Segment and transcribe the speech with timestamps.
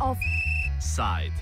[0.00, 1.36] Offside.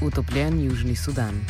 [0.00, 1.44] Utopljen Južni Sudan.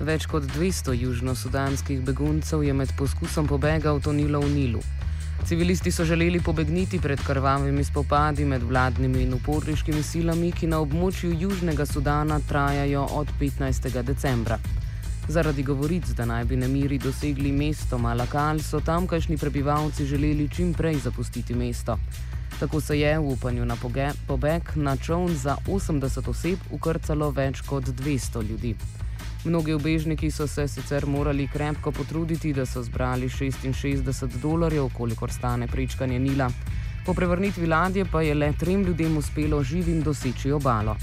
[0.00, 4.95] Več kot 200 južnosudanskih beguncev je med poskusom pobega utonilo v Nilu.
[5.48, 11.30] Civilisti so želeli pobegniti pred krvavimi spopadi med vladnimi in uporniškimi silami, ki na območju
[11.40, 14.02] Južnega Sudana trajajo od 15.
[14.02, 14.58] decembra.
[15.28, 20.98] Zaradi govoric, da naj bi nemiri dosegli mesto Malakal, so tamkajšnji prebivalci želeli čim prej
[21.04, 21.98] zapustiti mesto.
[22.60, 27.60] Tako se je v upanju na poge, pobeg na čovn za 80 oseb ukrcalo več
[27.60, 28.74] kot 200 ljudi.
[29.44, 35.66] Mnogi obežniki so se sicer morali krepko potruditi, da so zbrali 66 dolarjev, kolikor stane
[35.66, 36.50] prečkanje Nila.
[37.06, 40.96] Po prevrnitvi ladje pa je le trem ljudem uspelo živim doseči obalo.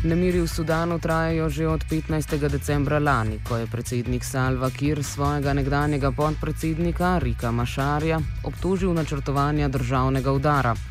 [0.00, 2.48] Nemiri v Sudanu trajajo že od 15.
[2.48, 10.32] decembra lani, ko je predsednik Salva Kir svojega nekdanjega podpredsednika Rika Mašarja obtožil načrtovanja državnega
[10.32, 10.89] udara.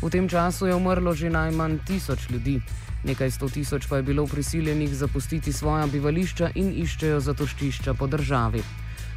[0.00, 2.56] V tem času je umrlo že najmanj tisoč ljudi,
[3.04, 8.62] nekaj sto tisoč pa je bilo prisiljenih zapustiti svoja bivališča in iščejo zatoščišča po državi.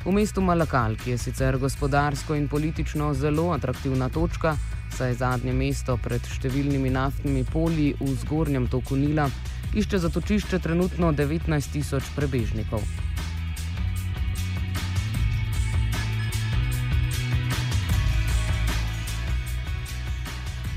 [0.04, 4.58] V mestu Malakal, ki je sicer gospodarsko in politično zelo atraktivna točka,
[4.92, 9.30] saj je zadnje mesto pred številnimi naftnimi polji v zgornjem toku Nila,
[9.72, 12.84] išče zatočišče trenutno 19 tisoč prebežnikov.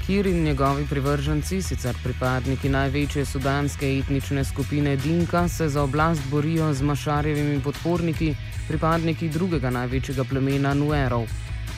[0.07, 6.69] Kir in njegovi privrženci, sicer pripadniki največje sudanske etnične skupine Dinka, se za oblast borijo
[6.75, 8.29] z mašarjevimi podporniki,
[8.69, 11.27] pripadniki drugega največjega plemena Nuerov.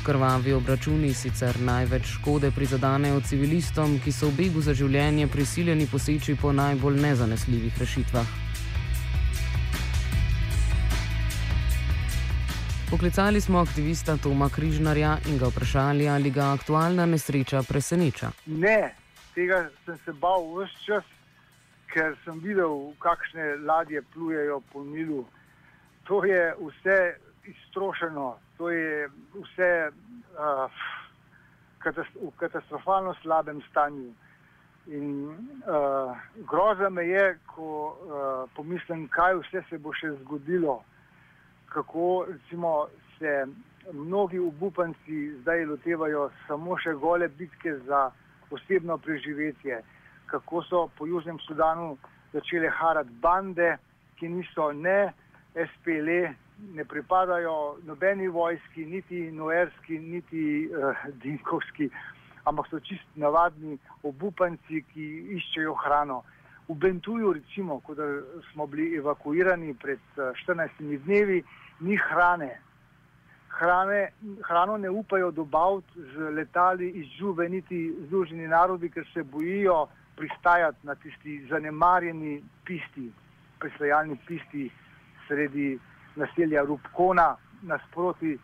[0.05, 6.37] Krvavi obračuni sicer največ škode prizadanejo civilistom, ki so v begu za življenje prisiljeni poseči
[6.37, 8.47] po najbolj nezanesljivih rešitvah.
[12.98, 18.31] Poklicali smo aktivista Toma Križnarja in ga vprašali, ali ga aktualna nesreča preseneča.
[18.47, 18.94] Ne,
[19.34, 21.04] tega sem se bal vse čas,
[21.94, 25.22] ker sem videl, kakšne ladje plujejo po Nilu.
[26.10, 26.98] To je vse
[27.47, 29.06] iztrošeno, to je
[29.37, 30.66] vse uh,
[32.19, 34.10] v katastrofalno slabem stanju.
[34.91, 36.19] In uh,
[36.50, 40.81] groza me je, ko uh, pomislim, kaj vse se bo še zgodilo
[41.69, 42.87] kako recimo,
[43.19, 43.47] se
[43.93, 48.11] mnogi obupanci zdaj lotevajo samo še gole bitke za
[48.51, 49.83] osebno preživetje,
[50.27, 51.97] kako so po Južnem Sudanu
[52.33, 53.77] začele harati bande,
[54.19, 55.12] ki niso ne
[55.55, 56.09] SPL,
[56.75, 61.91] ne pripadajo nobeni vojski, niti noerski, niti uh, dinkovski,
[62.45, 65.06] ampak so čist navadni obupanci, ki
[65.39, 66.23] iščejo hrano.
[66.69, 67.95] V Bentuju, recimo, ko
[68.53, 71.43] smo bili evakuirani pred 14 eh, dnevi,
[71.81, 72.61] ni hrane.
[73.49, 74.12] hrane.
[74.49, 79.87] Hrano ne upajo dobaviti z letali iz Žube, niti Združeni narodi, ker se bojijo
[80.17, 83.12] pristajati na tisti zanemarjeni pisti,
[83.59, 84.71] preslajalni pisti
[85.27, 85.79] sredi
[86.17, 88.39] naselja Rubkona, nasproti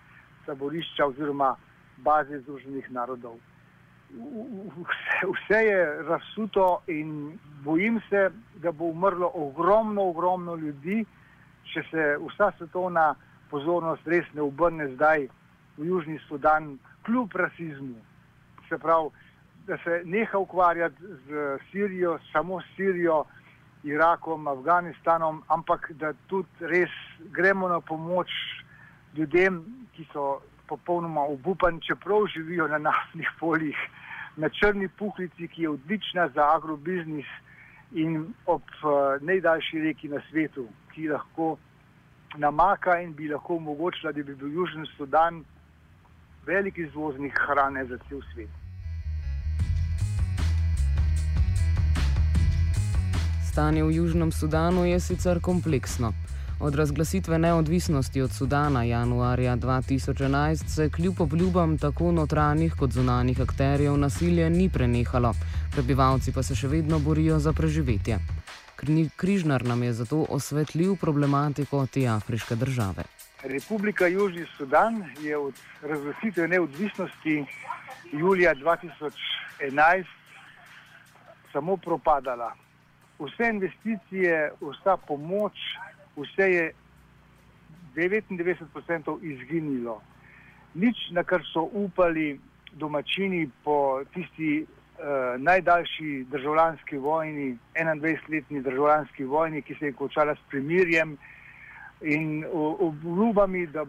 [0.47, 1.57] taborišča oziroma
[1.97, 3.39] baze Združenih narodov
[4.15, 11.05] vse, vse je razsuto in bojim se, da bo umrlo ogromno, ogromno ljudi,
[11.73, 13.15] če se vsa svetovna
[13.51, 15.29] pozornost res ne obrne zdaj
[15.77, 17.97] v Južni Sudan, kljub rasizmu.
[18.69, 19.11] Se pravi,
[19.67, 20.97] da se neha ukvarjati
[21.27, 23.25] z Sirijo, samo s Sirijo,
[23.85, 26.91] Irakom, Afganistanom, ampak da tudi res
[27.33, 28.31] gremo na pomoč
[29.17, 29.61] ljudem,
[29.97, 33.77] ki so popolnoma obupani, čeprav živijo na naftnih poljih
[34.37, 37.27] na črni puhlici, ki je odlična za agrobiznis
[37.93, 41.57] in ob uh, najdaljši reki na svetu, ki lahko
[42.37, 45.45] namaka in bi lahko omogočila, da bi bil Južni Sudan
[46.47, 48.51] velik izvoznik hrane za cel svet.
[53.51, 56.13] Stanje v Južnem Sudanu je sicer kompleksno.
[56.61, 63.97] Od razglasitve neodvisnosti od Sudana januarja 2011 se kljub obljubam tako notranjih kot zunanjih akterjev
[63.97, 65.35] nasilje ni prenehalo,
[65.73, 68.19] prebivalci pa se še vedno borijo za preživetje.
[69.17, 73.05] Križnar nam je zato osvetlil problematiko te afriške države.
[73.43, 77.45] Republika Južni Sudan je od razglasitve neodvisnosti
[78.13, 80.05] julija 2011
[81.53, 82.55] samo propadala.
[83.19, 85.53] Vse investicije, vsa pomoč,
[86.17, 86.73] vse je
[87.97, 90.01] 99% izginilo.
[90.75, 92.41] Nič, na kar so upali
[92.73, 100.51] domačini po tisti uh, najdaljši državljanski vojni, 21-letni državljanski vojni, ki se je končala s
[100.51, 101.17] primirjem
[102.01, 102.45] in
[102.79, 103.85] obljubami, da,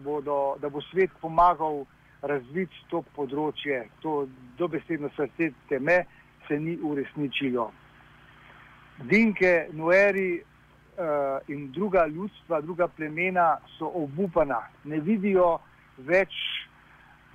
[0.60, 1.84] da bo svet pomagal
[2.22, 4.26] razviti to področje, to
[4.58, 6.04] dobesedno srce teme,
[6.48, 7.70] se ni uresničilo.
[9.10, 10.42] Dinke, Nueri
[11.48, 15.58] in druga ljudstva, druga plemena so obupana, ne vidijo
[15.98, 16.32] več,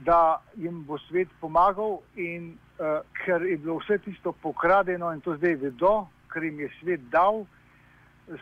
[0.05, 5.35] da jim bo svet pomagal, in uh, ker je bilo vse tisto pokradeno in to
[5.37, 7.43] zdaj vedo, ker jim je svet dal,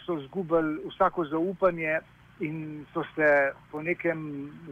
[0.05, 1.99] so izgubili vsako zaupanje
[2.39, 4.21] in so se po nekem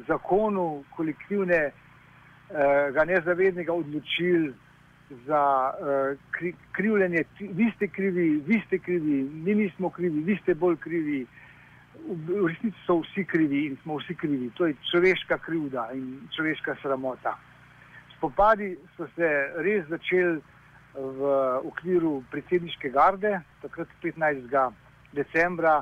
[0.07, 1.71] zakonu kolektivnega
[2.95, 4.53] uh, nezavednega odločili
[5.09, 10.56] za uh, kri, krivljenje, vi ste krivi, vi ste krivi, mi nismo krivi, vi ste
[10.56, 11.25] bolj krivi.
[12.07, 14.51] V resnici so vsi krivi in smo vsi krivi.
[14.56, 17.33] To je človeška krivda in človeška sramota.
[18.18, 19.30] Spopadi so se
[19.65, 20.42] res začeli
[20.94, 21.31] v
[21.68, 24.71] okviru predsedniške garde, takrat 15.
[25.13, 25.81] decembra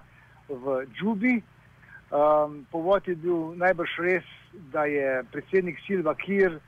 [0.50, 1.42] v Džubi.
[2.16, 4.27] Um, povod je bil najbrž res,
[4.72, 6.60] da je predsednik Silva Kir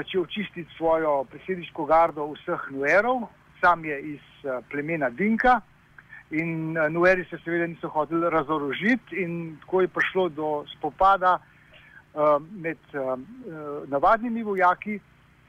[0.00, 3.28] začel čistiti svojo predsedniško gardo vseh Nuerov,
[3.60, 5.60] sam je iz uh, plemena Dinka.
[6.30, 12.40] In uh, Nueri se seveda niso hoteli razorožiti in tako je prišlo do spopada uh,
[12.64, 13.18] med uh,
[13.88, 15.00] navadnimi vojaki,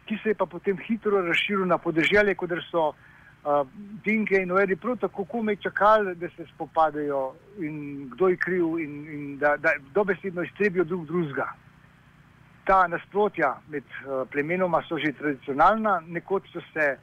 [0.05, 3.63] ki se je pa potem hitro razširil na podeželje, kot so uh,
[4.03, 8.95] Dinke in Nueri prav tako komaj čakali, da se spopadajo in kdo je kriv in,
[9.15, 11.53] in da, da dobesedno iztrebijo drug drugega
[12.65, 16.97] ta nasprotja med uh, plemenoma so že tradicionalna, nekoč so se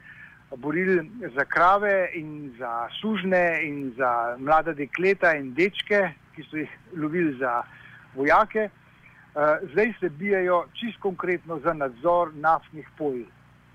[0.57, 6.71] borili za krave in za sužne in za mlada dekleta in dečke, ki so jih
[6.97, 7.63] lovili za
[8.15, 8.69] vojake.
[8.69, 13.25] Uh, zdaj se bijajo čist konkretno za nadzor naftnih polj.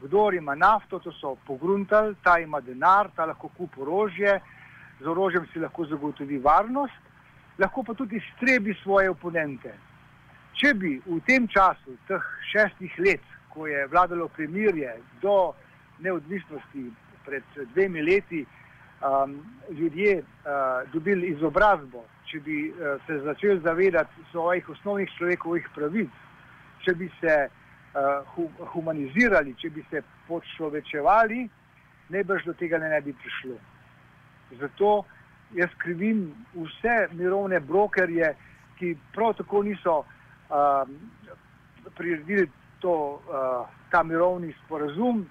[0.02, 4.40] Kdo ima nafto, to so pogruntali, ta ima denar, ta lahko kupi orožje,
[5.00, 7.02] z orožjem si lahko zagotovi varnost,
[7.58, 9.72] lahko pa tudi strebi svoje oponente.
[10.54, 14.92] Če bi v tem času, teh šestih let, ko je vladalo premirje
[15.22, 15.54] do
[16.02, 16.84] neodvisnosti
[17.24, 17.42] pred
[17.74, 19.38] dvemi leti, um,
[19.70, 26.10] ljudje uh, dobili izobrazbo, če bi uh, se začeli zavedati svojih osnovnih človekovih pravic,
[26.84, 31.48] če bi se uh, hu humanizirali, če bi se počlovečevali,
[32.14, 33.58] najbrž do tega ne bi prišlo.
[34.60, 35.04] Zato
[35.54, 38.34] jaz krivim vse mirovne brokerje,
[38.78, 40.02] ki prav tako niso
[40.50, 40.96] um,
[41.94, 42.50] priredili
[42.81, 45.25] to, uh, ta mirovni sporazum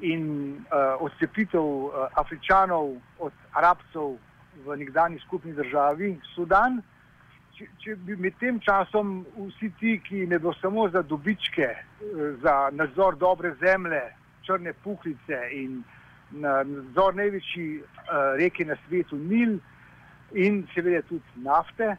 [0.00, 4.16] in uh, odcepitev uh, Afričanov od Arabcev
[4.64, 6.80] v nekdani skupni državi Sudan.
[7.54, 11.68] Če, če bi med tem časom vsi ti, ki ne bo samo za dobičke,
[12.42, 14.02] za nadzor dobre zemlje,
[14.42, 15.84] črne puhlice in
[16.30, 19.60] nadzor največji uh, reke na svetu Nil
[20.34, 21.94] in seveda tudi nafte,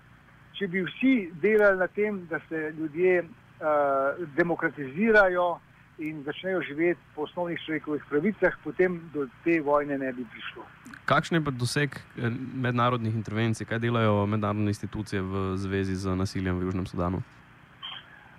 [0.57, 5.59] če bi vsi delali na tem, da se ljudje uh, demokratizirajo
[5.97, 10.63] in začnejo živeti po osnovnih človekovih pravicah, potem do te vojne ne bi prišlo.
[11.05, 16.59] Kakšen je pa doseg eh, mednarodnih intervencij, kaj delajo mednarodne institucije v zvezi z nasiljem
[16.59, 17.21] v Južnem Sudanu?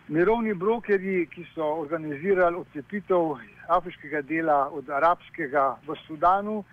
[0.08, 6.64] Mirovni brokerji, ki so organizirali odcepitev afriškega dela od arabskega v Sudanu,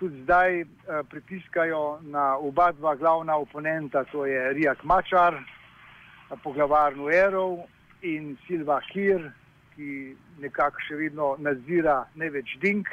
[0.00, 0.68] tudi zdaj uh,
[1.10, 5.36] pritiskajo na oba dva glavna oponenta, to je Rijak Mačar,
[6.42, 7.58] poglavar Nuerov
[8.02, 9.28] in Silva Kir,
[9.74, 12.88] ki nekako še vedno nadzira največ Dink,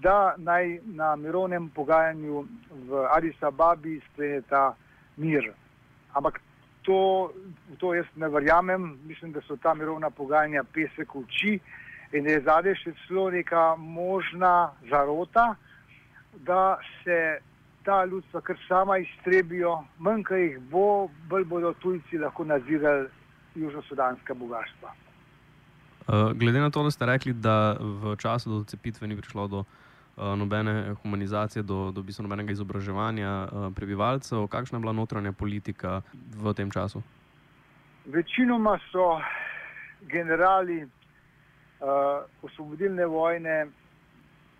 [0.00, 2.44] da naj na mirovnem pogajanju
[2.88, 4.70] v Addis Ababi skleneta
[5.16, 5.50] mir.
[6.14, 6.40] Ampak
[6.86, 7.32] to,
[7.78, 11.58] to jaz ne verjamem, mislim, da so ta mirovna pogajanja pesek v oči
[12.12, 15.54] in je zadej še celo neka možna zarota
[16.36, 17.38] da se
[17.84, 23.08] ta ljudstva kar sama iztrebijo, manj kaj jih bo, bolj bodo tujci lahko nadzirali
[23.54, 24.92] južno-sudanska bogatstva.
[26.08, 29.58] Uh, glede na to, da ste rekli, da v času do cepitve ni prišlo do
[29.58, 36.02] uh, nobene humanizacije, do, do bistva nobenega izobraževanja uh, prebivalcev, kakšna je bila notranja politika
[36.34, 37.02] v tem času?
[38.06, 39.20] Večinoma so
[40.00, 40.88] generali uh,
[42.42, 43.66] osvobodilne vojne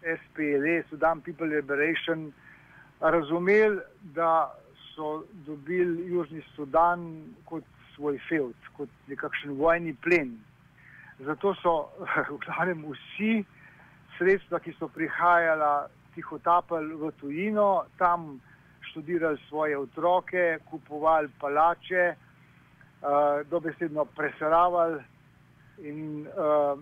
[0.02, 2.32] SPLE, Sudan People Liberation,
[3.00, 3.80] razumeli,
[4.14, 4.54] da
[4.94, 7.64] so dobili Južni Sudan kot
[7.94, 10.38] svoj feud, kot nekakšen vojni plen.
[11.20, 11.74] Zato so
[12.32, 13.44] v glavnem vsi
[14.18, 18.40] sredstva, ki so prihajala, tiho tapali v tujino, tam
[18.90, 25.00] študirali svoje otroke, kupovali palače uh, dobesedno preseravali
[25.86, 26.76] in uh,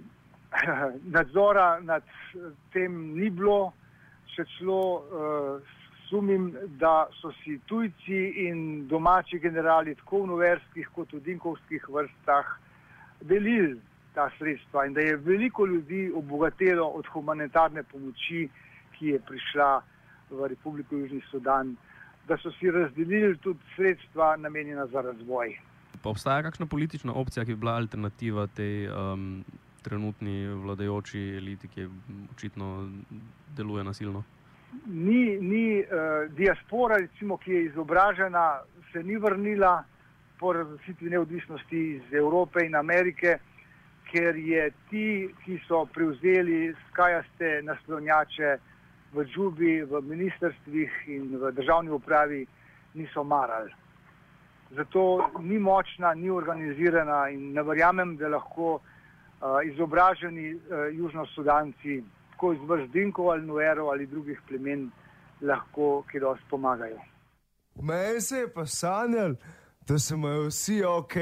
[1.17, 2.03] nadzora nad
[2.73, 3.73] tem ni bilo,
[4.35, 5.75] še celo uh,
[6.09, 12.57] sumim, da so si tujci in domači generali tako v noverskih kot v dinkovskih vrstah
[13.21, 13.77] delili
[14.15, 18.49] ta sredstva in da je veliko ljudi obogatelo od humanitarne pomoči,
[18.99, 19.83] ki je prišla
[20.31, 21.77] v Republiko Južni Sudan,
[22.29, 25.55] da so si razdelili tudi sredstva namenjena za razvoj.
[26.03, 29.45] Pa obstaja kakšna politična opcija, ki bi bila alternativa tej um,
[29.83, 31.87] trenutni vladajoči eliti, ki
[32.33, 32.89] očitno
[33.57, 34.25] deluje nasilno?
[34.87, 38.61] Ni, ni uh, diaspora, recimo, ki je izobražena,
[38.93, 39.85] se ni vrnila
[40.39, 43.39] po razglasitvi neodvisnosti iz Evrope in Amerike,
[44.11, 45.09] ker je ti,
[45.45, 48.57] ki so prevzeli skajaste naslonjače
[49.13, 52.47] v džubi, v ministrstvih in v državni upravi,
[52.95, 53.73] niso marali
[54.77, 58.81] zato ni močna, ni organizirana in ne verjamem, da lahko uh,
[59.73, 60.61] izobraženi uh,
[60.93, 64.91] južnosudanci, tako iz vrst Dinkov ali Nuero ali drugih plemen,
[65.41, 66.99] lahko kjer dosti pomagajo.
[67.83, 69.35] Meni se je pa sanjal,
[69.87, 71.15] da so me vsi ok.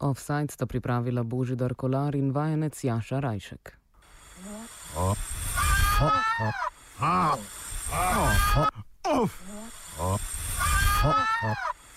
[0.00, 3.78] Offside sta pripravila Božidar Kolar in vajenec Jaša Rajšek.
[4.96, 5.16] Oh.
[6.00, 6.12] Oh.
[6.40, 6.58] Oh.
[7.02, 7.38] Oh.
[9.04, 9.28] Oh.
[10.00, 10.18] Oh.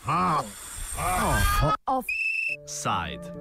[0.08, 0.46] Oh.
[1.58, 1.74] Oh.
[1.88, 3.32] Offside.